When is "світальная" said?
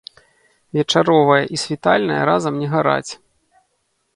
1.65-2.17